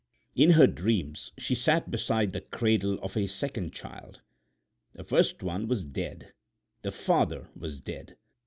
In 0.33 0.49
her 0.57 0.65
dreams 0.65 1.31
she 1.37 1.53
sat 1.53 1.91
beside 1.91 2.31
the 2.33 2.41
cradle 2.41 2.97
of 3.03 3.15
a 3.15 3.27
second 3.27 3.71
child. 3.71 4.21
The 4.93 5.03
first 5.03 5.43
one 5.43 5.67
was 5.67 5.85
dead. 5.85 6.33
The 6.81 6.89
father 6.89 7.49
was 7.55 7.79
dead. 7.81 8.17